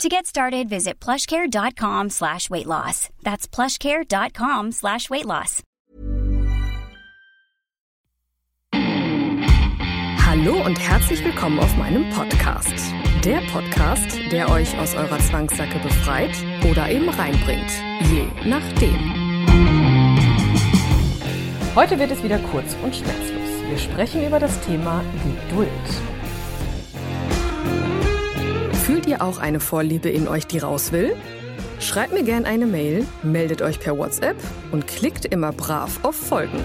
[0.00, 3.08] To get started, visit plushcare.com slash weight loss.
[3.22, 5.62] That's plushcare.com slash weight loss.
[10.24, 12.72] Hallo und herzlich willkommen auf meinem Podcast.
[13.24, 16.32] Der Podcast, der euch aus eurer Zwangssacke befreit
[16.68, 17.70] oder eben reinbringt.
[18.10, 18.98] Je nachdem.
[21.76, 23.62] Heute wird es wieder kurz und schmerzlos.
[23.68, 25.68] Wir sprechen über das Thema Geduld.
[28.92, 31.16] Fühlt ihr auch eine Vorliebe in euch, die raus will?
[31.80, 34.36] Schreibt mir gerne eine Mail, meldet euch per WhatsApp
[34.70, 36.62] und klickt immer brav auf Folgen.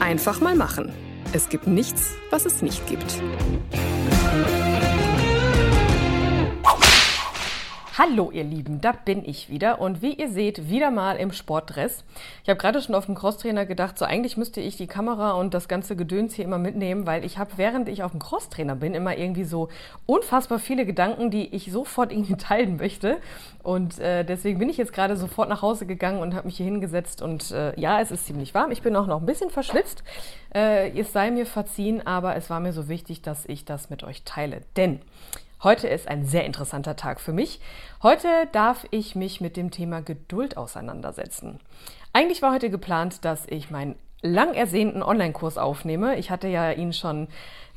[0.00, 0.92] Einfach mal machen.
[1.32, 3.22] Es gibt nichts, was es nicht gibt.
[7.98, 12.04] Hallo ihr Lieben, da bin ich wieder und wie ihr seht, wieder mal im Sportdress.
[12.42, 15.54] Ich habe gerade schon auf dem Crosstrainer gedacht, so eigentlich müsste ich die Kamera und
[15.54, 18.92] das ganze Gedöns hier immer mitnehmen, weil ich habe, während ich auf dem Crosstrainer bin,
[18.92, 19.70] immer irgendwie so
[20.04, 23.16] unfassbar viele Gedanken, die ich sofort irgendwie teilen möchte.
[23.62, 26.66] Und äh, deswegen bin ich jetzt gerade sofort nach Hause gegangen und habe mich hier
[26.66, 28.72] hingesetzt und äh, ja, es ist ziemlich warm.
[28.72, 30.04] Ich bin auch noch ein bisschen verschwitzt.
[30.54, 34.04] Äh, es sei mir verziehen, aber es war mir so wichtig, dass ich das mit
[34.04, 34.60] euch teile.
[34.76, 35.00] Denn
[35.62, 37.60] Heute ist ein sehr interessanter Tag für mich.
[38.02, 41.60] Heute darf ich mich mit dem Thema Geduld auseinandersetzen.
[42.12, 46.16] Eigentlich war heute geplant, dass ich meinen lang ersehnten Online-Kurs aufnehme.
[46.16, 47.28] Ich hatte ja ihn schon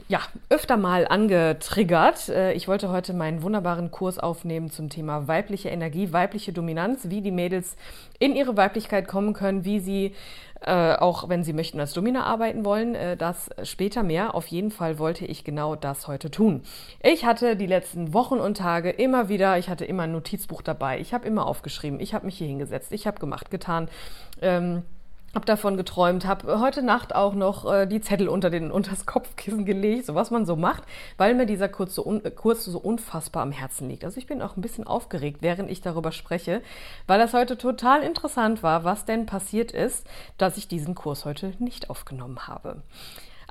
[0.10, 0.20] ja,
[0.50, 2.30] öfter mal angetriggert.
[2.30, 7.22] Äh, ich wollte heute meinen wunderbaren Kurs aufnehmen zum Thema weibliche Energie, weibliche Dominanz, wie
[7.22, 7.78] die Mädels
[8.18, 10.16] in ihre Weiblichkeit kommen können, wie sie
[10.62, 14.36] äh, auch wenn Sie möchten als Domina arbeiten wollen, äh, das später mehr.
[14.36, 16.64] Auf jeden Fall wollte ich genau das heute tun.
[17.02, 21.00] Ich hatte die letzten Wochen und Tage immer wieder, ich hatte immer ein Notizbuch dabei,
[21.00, 23.90] ich habe immer aufgeschrieben, ich habe mich hier hingesetzt, ich habe gemacht, getan.
[24.42, 24.84] Ähm,
[25.34, 29.66] hab davon geträumt, habe heute Nacht auch noch äh, die Zettel unter den unters Kopfkissen
[29.66, 30.84] gelegt, so was man so macht,
[31.18, 34.04] weil mir dieser Kurs so, un, Kurs so unfassbar am Herzen liegt.
[34.04, 36.62] Also ich bin auch ein bisschen aufgeregt, während ich darüber spreche,
[37.08, 40.08] weil das heute total interessant war, was denn passiert ist,
[40.38, 42.82] dass ich diesen Kurs heute nicht aufgenommen habe.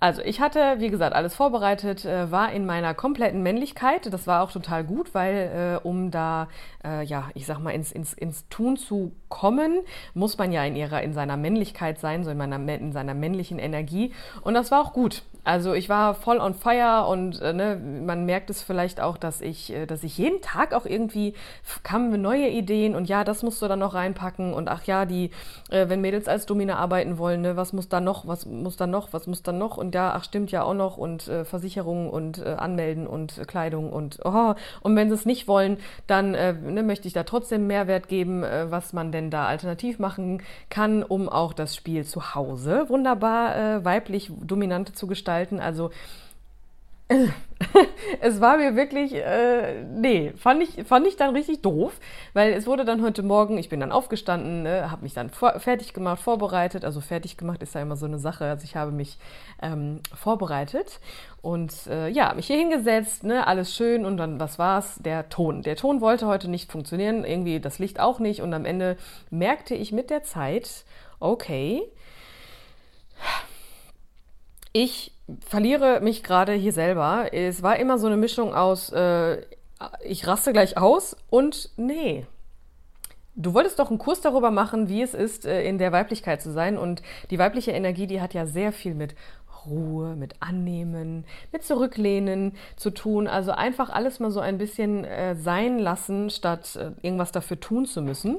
[0.00, 4.12] Also ich hatte, wie gesagt, alles vorbereitet, äh, war in meiner kompletten Männlichkeit.
[4.12, 6.48] Das war auch total gut, weil äh, um da,
[6.84, 9.80] äh, ja, ich sag mal, ins, ins, ins Tun zu kommen,
[10.14, 13.58] muss man ja in ihrer, in seiner Männlichkeit sein, so in, meiner, in seiner männlichen
[13.58, 14.12] Energie.
[14.42, 15.22] Und das war auch gut.
[15.44, 19.40] Also ich war voll on fire und äh, ne, man merkt es vielleicht auch, dass
[19.40, 21.32] ich, äh, dass ich jeden Tag auch irgendwie
[21.82, 25.30] kamen neue Ideen und ja, das musst du dann noch reinpacken und ach ja, die,
[25.70, 28.86] äh, wenn Mädels als Domina arbeiten wollen, ne, was muss da noch, was muss da
[28.86, 29.78] noch, was muss da noch?
[29.78, 33.44] Und ja, ach stimmt ja auch noch und äh, Versicherungen und äh, Anmelden und äh,
[33.44, 37.22] Kleidung und oh, und wenn sie es nicht wollen, dann äh, ne, möchte ich da
[37.22, 42.34] trotzdem Mehrwert geben, was man denn da alternativ machen kann, um auch das Spiel zu
[42.34, 45.60] Hause wunderbar weiblich dominant zu gestalten gestalten.
[45.60, 45.90] Also
[48.20, 51.98] es war mir wirklich, äh, nee, fand ich, fand ich dann richtig doof,
[52.34, 55.94] weil es wurde dann heute Morgen, ich bin dann aufgestanden, ne, habe mich dann fertig
[55.94, 56.84] gemacht, vorbereitet.
[56.84, 58.44] Also fertig gemacht ist ja immer so eine Sache.
[58.44, 59.18] Also ich habe mich
[59.62, 61.00] ähm, vorbereitet
[61.40, 64.96] und äh, ja, mich hier hingesetzt, ne, alles schön und dann, was war's?
[65.02, 65.62] Der Ton.
[65.62, 68.98] Der Ton wollte heute nicht funktionieren, irgendwie das Licht auch nicht und am Ende
[69.30, 70.84] merkte ich mit der Zeit,
[71.20, 71.82] okay,
[74.72, 75.12] ich
[75.46, 77.28] verliere mich gerade hier selber.
[77.32, 79.42] Es war immer so eine Mischung aus, äh,
[80.04, 82.26] ich raste gleich aus und nee.
[83.34, 86.50] Du wolltest doch einen Kurs darüber machen, wie es ist, äh, in der Weiblichkeit zu
[86.50, 86.76] sein.
[86.76, 89.14] Und die weibliche Energie, die hat ja sehr viel mit
[89.66, 93.28] Ruhe, mit Annehmen, mit Zurücklehnen zu tun.
[93.28, 97.86] Also einfach alles mal so ein bisschen äh, sein lassen, statt äh, irgendwas dafür tun
[97.86, 98.38] zu müssen.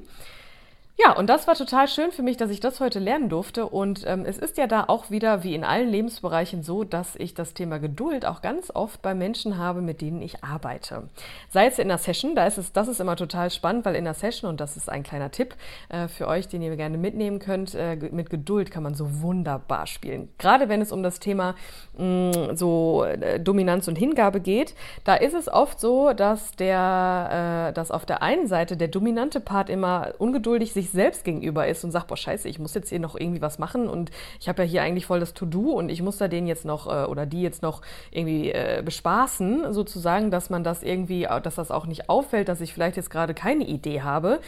[1.02, 3.66] Ja, und das war total schön für mich, dass ich das heute lernen durfte.
[3.66, 7.34] Und ähm, es ist ja da auch wieder, wie in allen Lebensbereichen, so, dass ich
[7.34, 11.04] das Thema Geduld auch ganz oft bei Menschen habe, mit denen ich arbeite.
[11.52, 14.04] Sei es in der Session, da ist es, das ist immer total spannend, weil in
[14.04, 15.56] der Session, und das ist ein kleiner Tipp
[15.88, 19.88] äh, für euch, den ihr gerne mitnehmen könnt, äh, mit Geduld kann man so wunderbar
[19.88, 20.28] spielen.
[20.38, 21.56] Gerade wenn es um das Thema
[21.98, 22.06] mh,
[22.52, 24.76] mm, so äh, Dominanz und Hingabe geht,
[25.06, 29.40] da ist es oft so, dass der, äh, dass auf der einen Seite der dominante
[29.40, 32.90] Part immer ungeduldig sich sich selbst gegenüber ist und sagt, boah, scheiße, ich muss jetzt
[32.90, 35.90] hier noch irgendwie was machen und ich habe ja hier eigentlich voll das To-Do und
[35.90, 37.82] ich muss da den jetzt noch äh, oder die jetzt noch
[38.12, 42.74] irgendwie äh, bespaßen, sozusagen, dass man das irgendwie, dass das auch nicht auffällt, dass ich
[42.74, 44.40] vielleicht jetzt gerade keine Idee habe.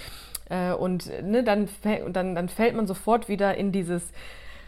[0.49, 1.69] Äh, und ne, dann,
[2.11, 4.03] dann, dann fällt man sofort wieder in dieses,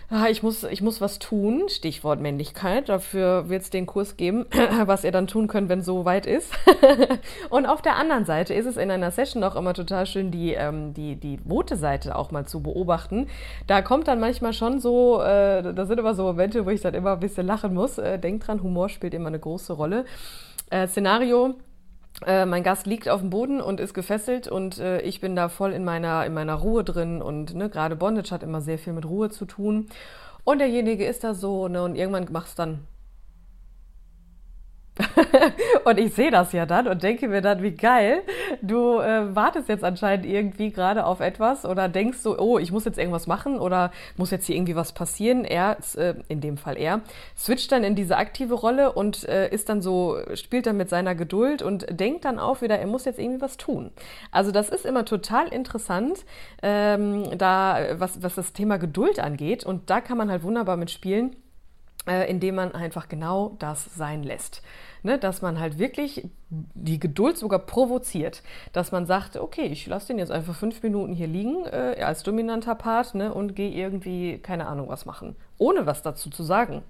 [0.09, 4.45] ah, ich, muss, ich muss was tun, Stichwort Männlichkeit, dafür wird es den Kurs geben,
[4.85, 6.51] was ihr dann tun könnt, wenn es so weit ist.
[7.49, 10.53] und auf der anderen Seite ist es in einer Session auch immer total schön, die,
[10.53, 13.27] ähm, die, die rote Seite auch mal zu beobachten.
[13.67, 16.93] Da kommt dann manchmal schon so, äh, da sind immer so Momente, wo ich dann
[16.93, 17.97] immer ein bisschen lachen muss.
[17.97, 20.05] Äh, denkt dran, Humor spielt immer eine große Rolle.
[20.69, 21.55] Äh, Szenario,
[22.25, 25.49] äh, mein Gast liegt auf dem Boden und ist gefesselt und äh, ich bin da
[25.49, 28.93] voll in meiner, in meiner Ruhe drin und ne, gerade Bondage hat immer sehr viel
[28.93, 29.89] mit Ruhe zu tun.
[30.43, 32.79] Und derjenige ist da so ne, und irgendwann macht es dann
[35.85, 38.21] und ich sehe das ja dann und denke mir dann, wie geil,
[38.61, 42.85] du äh, wartest jetzt anscheinend irgendwie gerade auf etwas oder denkst so, oh, ich muss
[42.85, 45.45] jetzt irgendwas machen oder muss jetzt hier irgendwie was passieren.
[45.45, 47.01] Er, äh, in dem Fall er,
[47.35, 51.15] switcht dann in diese aktive Rolle und äh, ist dann so, spielt dann mit seiner
[51.15, 53.89] Geduld und denkt dann auch wieder, er muss jetzt irgendwie was tun.
[54.31, 56.23] Also das ist immer total interessant,
[56.61, 61.35] ähm, da, was, was das Thema Geduld angeht und da kann man halt wunderbar mitspielen
[62.07, 64.61] äh, indem man einfach genau das sein lässt.
[65.05, 68.41] Ne, dass man halt wirklich die Geduld sogar provoziert,
[68.71, 72.23] dass man sagt, okay, ich lasse den jetzt einfach fünf Minuten hier liegen äh, als
[72.23, 76.83] dominanter Part ne, und gehe irgendwie, keine Ahnung, was machen, ohne was dazu zu sagen.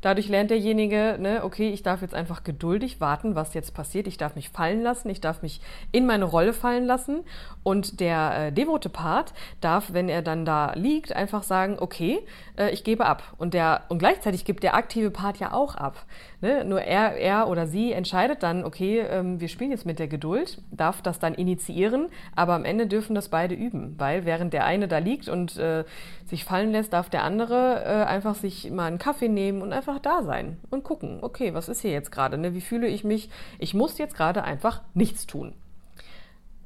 [0.00, 4.06] Dadurch lernt derjenige, ne, okay, ich darf jetzt einfach geduldig warten, was jetzt passiert.
[4.06, 5.60] Ich darf mich fallen lassen, ich darf mich
[5.90, 7.24] in meine Rolle fallen lassen.
[7.64, 12.20] Und der äh, devote Part darf, wenn er dann da liegt, einfach sagen, okay,
[12.56, 13.34] äh, ich gebe ab.
[13.38, 16.06] Und, der, und gleichzeitig gibt der aktive Part ja auch ab.
[16.40, 16.64] Ne?
[16.64, 20.62] Nur er, er oder sie entscheidet dann, okay, ähm, wir spielen jetzt mit der Geduld,
[20.70, 24.86] darf das dann initiieren, aber am Ende dürfen das beide üben, weil während der eine
[24.86, 25.84] da liegt und äh,
[26.26, 30.00] sich fallen lässt, darf der andere äh, einfach sich mal einen Kaffee nehmen und einfach
[30.00, 32.36] da sein und gucken, okay, was ist hier jetzt gerade?
[32.36, 32.52] Ne?
[32.52, 33.30] Wie fühle ich mich?
[33.60, 35.54] Ich muss jetzt gerade einfach nichts tun.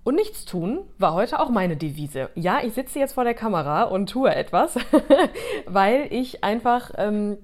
[0.02, 2.31] Und nichts tun war heute auch meine Devise.
[2.34, 4.76] Ja, ich sitze jetzt vor der Kamera und tue etwas,
[5.66, 7.37] weil ich einfach ähm,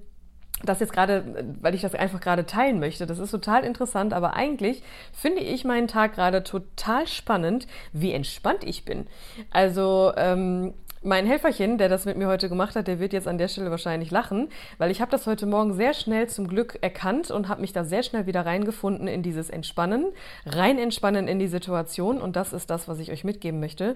[0.63, 3.05] das jetzt gerade, weil ich das einfach gerade teilen möchte.
[3.05, 4.81] Das ist total interessant, aber eigentlich
[5.13, 9.05] finde ich meinen Tag gerade total spannend, wie entspannt ich bin.
[9.51, 13.37] Also ähm, mein Helferchen, der das mit mir heute gemacht hat, der wird jetzt an
[13.37, 17.31] der Stelle wahrscheinlich lachen, weil ich habe das heute Morgen sehr schnell zum Glück erkannt
[17.31, 20.07] und habe mich da sehr schnell wieder reingefunden in dieses Entspannen,
[20.45, 22.19] rein entspannen in die Situation.
[22.19, 23.95] Und das ist das, was ich euch mitgeben möchte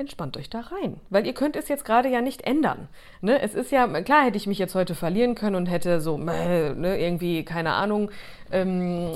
[0.00, 0.98] entspannt euch da rein.
[1.10, 2.88] Weil ihr könnt es jetzt gerade ja nicht ändern.
[3.20, 3.40] Ne?
[3.40, 6.98] Es ist ja, klar hätte ich mich jetzt heute verlieren können und hätte so, ne,
[6.98, 8.10] irgendwie, keine Ahnung,
[8.52, 9.10] ähm,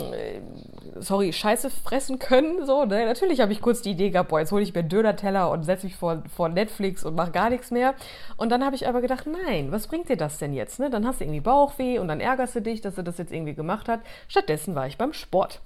[0.96, 2.64] sorry, Scheiße fressen können.
[2.66, 3.06] So, ne?
[3.06, 5.64] Natürlich habe ich kurz die Idee gehabt, boah, jetzt hole ich mir einen Döner-Teller und
[5.64, 7.94] setze mich vor, vor Netflix und mache gar nichts mehr.
[8.36, 10.78] Und dann habe ich aber gedacht, nein, was bringt dir das denn jetzt?
[10.78, 10.90] Ne?
[10.90, 13.54] Dann hast du irgendwie Bauchweh und dann ärgerst du dich, dass er das jetzt irgendwie
[13.54, 14.00] gemacht hat.
[14.28, 15.60] Stattdessen war ich beim Sport.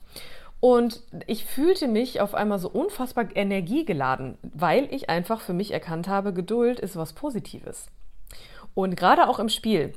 [0.61, 6.09] Und ich fühlte mich auf einmal so unfassbar energiegeladen, weil ich einfach für mich erkannt
[6.09, 7.87] habe, Geduld ist was Positives.
[8.75, 9.93] Und gerade auch im Spiel,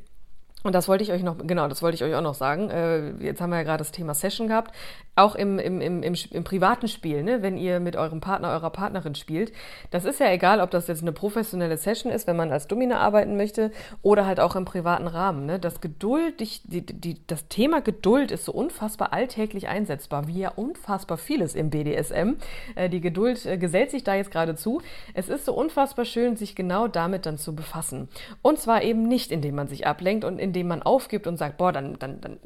[0.63, 2.69] und das wollte ich euch noch, genau, das wollte ich euch auch noch sagen.
[2.69, 4.75] Äh, jetzt haben wir ja gerade das Thema Session gehabt.
[5.15, 8.69] Auch im, im, im, im, im privaten Spiel, ne, wenn ihr mit eurem Partner, eurer
[8.69, 9.51] Partnerin spielt.
[9.89, 12.99] Das ist ja egal, ob das jetzt eine professionelle Session ist, wenn man als Domina
[12.99, 13.71] arbeiten möchte,
[14.03, 15.47] oder halt auch im privaten Rahmen.
[15.47, 15.59] Ne.
[15.59, 21.17] Das Geduld, die, die, das Thema Geduld ist so unfassbar alltäglich einsetzbar, wie ja unfassbar
[21.17, 22.35] vieles im BDSM.
[22.75, 24.81] Äh, die Geduld äh, gesellt sich da jetzt gerade zu.
[25.13, 28.09] Es ist so unfassbar schön, sich genau damit dann zu befassen.
[28.41, 31.57] Und zwar eben nicht, indem man sich ablenkt und in indem man aufgibt und sagt,
[31.57, 32.39] boah, dann, dann, dann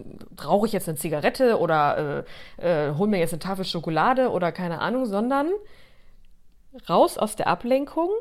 [0.44, 2.26] rauche ich jetzt eine Zigarette oder
[2.60, 5.48] äh, äh, hol mir jetzt eine Tafel Schokolade oder keine Ahnung, sondern
[6.88, 8.12] raus aus der Ablenkung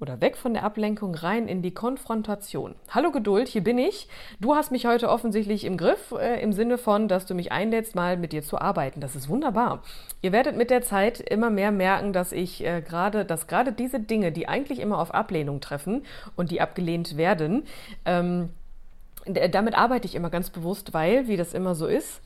[0.00, 2.74] oder weg von der Ablenkung rein in die Konfrontation.
[2.88, 4.08] Hallo Geduld, hier bin ich.
[4.40, 7.94] Du hast mich heute offensichtlich im Griff, äh, im Sinne von, dass du mich einlädst,
[7.94, 9.00] mal mit dir zu arbeiten.
[9.00, 9.82] Das ist wunderbar.
[10.22, 14.00] Ihr werdet mit der Zeit immer mehr merken, dass ich äh, gerade, dass gerade diese
[14.00, 17.64] Dinge, die eigentlich immer auf Ablehnung treffen und die abgelehnt werden,
[18.06, 18.48] ähm,
[19.26, 22.20] damit arbeite ich immer ganz bewusst, weil, wie das immer so ist,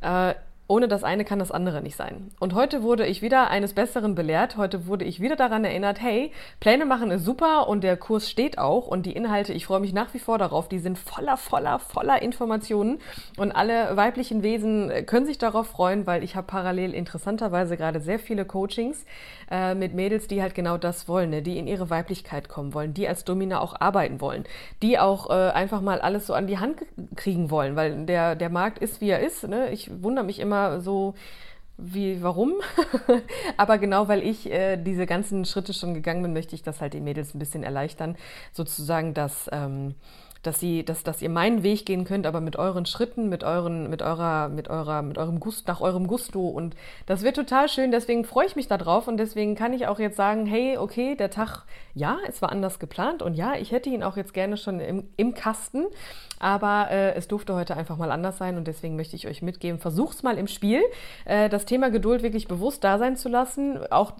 [0.00, 0.34] äh,
[0.68, 2.30] ohne das eine kann das andere nicht sein.
[2.40, 4.56] Und heute wurde ich wieder eines Besseren belehrt.
[4.56, 8.58] Heute wurde ich wieder daran erinnert, hey, Pläne machen ist super und der Kurs steht
[8.58, 11.78] auch und die Inhalte, ich freue mich nach wie vor darauf, die sind voller, voller,
[11.78, 12.98] voller Informationen
[13.36, 18.18] und alle weiblichen Wesen können sich darauf freuen, weil ich habe parallel interessanterweise gerade sehr
[18.18, 19.04] viele Coachings
[19.50, 21.42] äh, mit Mädels, die halt genau das wollen, ne?
[21.42, 24.44] die in ihre Weiblichkeit kommen wollen, die als Domina auch arbeiten wollen,
[24.82, 26.82] die auch äh, einfach mal alles so an die Hand
[27.14, 29.46] kriegen wollen, weil der, der Markt ist, wie er ist.
[29.46, 29.70] Ne?
[29.70, 31.14] Ich wundere mich immer, immer so,
[31.78, 32.54] wie, warum?
[33.56, 36.94] Aber genau weil ich äh, diese ganzen Schritte schon gegangen bin, möchte ich das halt
[36.94, 38.16] den Mädels ein bisschen erleichtern,
[38.52, 39.94] sozusagen das, ähm,
[40.46, 43.90] dass sie, dass, dass ihr meinen Weg gehen könnt, aber mit euren Schritten, mit euren,
[43.90, 46.48] mit eurer, mit eurer, mit eurem Gust, nach eurem Gusto.
[46.48, 46.76] Und
[47.06, 47.90] das wird total schön.
[47.90, 51.30] Deswegen freue ich mich darauf und deswegen kann ich auch jetzt sagen, hey, okay, der
[51.30, 54.80] Tag, ja, es war anders geplant und ja, ich hätte ihn auch jetzt gerne schon
[54.80, 55.86] im, im Kasten.
[56.38, 59.78] Aber äh, es durfte heute einfach mal anders sein und deswegen möchte ich euch mitgeben,
[59.78, 60.82] versucht's mal im Spiel,
[61.24, 63.78] äh, das Thema Geduld wirklich bewusst da sein zu lassen.
[63.90, 64.12] Auch,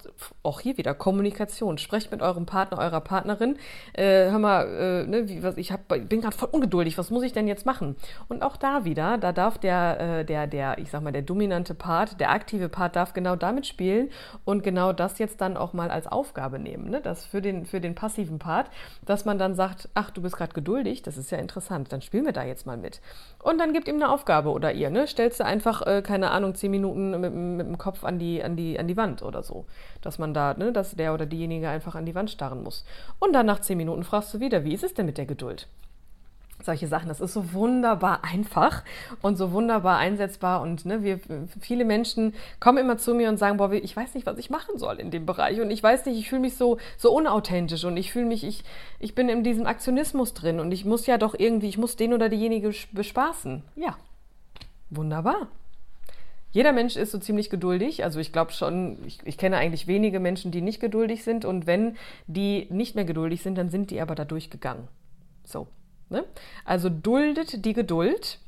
[0.43, 1.79] auch hier wieder Kommunikation.
[1.79, 3.57] Sprecht mit eurem Partner, eurer Partnerin.
[3.93, 7.23] Äh, hör mal, äh, ne, wie, was, ich hab, bin gerade voll ungeduldig, was muss
[7.23, 7.97] ich denn jetzt machen?
[8.29, 11.75] Und auch da wieder, da darf der, äh, der, der, ich sag mal, der dominante
[11.75, 14.11] Part, der aktive Part darf genau damit spielen
[14.45, 16.91] und genau das jetzt dann auch mal als Aufgabe nehmen.
[16.91, 17.01] Ne?
[17.01, 18.71] Das für den, für den passiven Part,
[19.05, 22.25] dass man dann sagt, ach, du bist gerade geduldig, das ist ja interessant, dann spielen
[22.25, 23.01] wir da jetzt mal mit.
[23.43, 25.07] Und dann gibt ihm eine Aufgabe oder ihr, ne?
[25.07, 28.57] Stellst du einfach, äh, keine Ahnung, zehn Minuten mit, mit, dem Kopf an die, an,
[28.57, 29.67] die, an die Wand oder so.
[30.03, 32.85] Dass man da, ne, dass der oder diejenige einfach an die Wand starren muss.
[33.19, 35.69] Und dann nach zehn Minuten fragst du wieder, wie ist es denn mit der Geduld?
[36.67, 37.09] Solche Sachen.
[37.09, 38.85] Das ist so wunderbar einfach
[39.23, 40.61] und so wunderbar einsetzbar.
[40.61, 41.21] Und ne, wir,
[41.61, 44.79] viele Menschen kommen immer zu mir und sagen, boah, ich weiß nicht, was ich machen
[44.79, 45.61] soll in dem Bereich.
[45.61, 48.63] Und ich weiß nicht, ich fühle mich so, so unauthentisch und ich fühle mich, ich,
[48.99, 52.13] ich bin in diesem Aktionismus drin und ich muss ja doch irgendwie, ich muss den
[52.13, 53.63] oder diejenige bespaßen.
[53.77, 53.97] Ja,
[54.91, 55.49] wunderbar.
[56.57, 58.03] Jeder Mensch ist so ziemlich geduldig.
[58.03, 61.45] Also ich glaube schon, ich, ich, kenne eigentlich wenige Menschen, die nicht geduldig sind.
[61.45, 61.97] Und wenn
[62.27, 64.89] die nicht mehr geduldig sind, dann sind die aber da durchgegangen.
[65.45, 65.67] So.
[66.09, 66.25] Ne?
[66.65, 68.39] Also duldet die Geduld,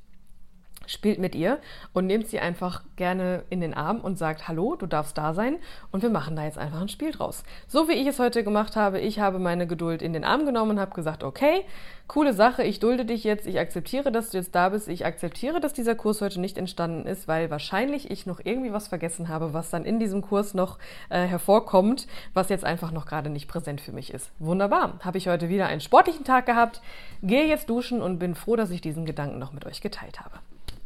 [0.88, 1.59] spielt mit ihr
[1.92, 5.59] und nehmt sie einfach gerne in den Arm und sagt, hallo, du darfst da sein
[5.92, 7.45] und wir machen da jetzt einfach ein Spiel draus.
[7.68, 10.73] So wie ich es heute gemacht habe, ich habe meine Geduld in den Arm genommen
[10.73, 11.64] und habe gesagt, okay,
[12.09, 15.61] coole Sache, ich dulde dich jetzt, ich akzeptiere, dass du jetzt da bist, ich akzeptiere,
[15.61, 19.52] dass dieser Kurs heute nicht entstanden ist, weil wahrscheinlich ich noch irgendwie was vergessen habe,
[19.52, 20.78] was dann in diesem Kurs noch
[21.11, 24.30] äh, hervorkommt, was jetzt einfach noch gerade nicht präsent für mich ist.
[24.38, 26.80] Wunderbar, habe ich heute wieder einen sportlichen Tag gehabt,
[27.23, 30.38] gehe jetzt duschen und bin froh, dass ich diesen Gedanken noch mit euch geteilt habe.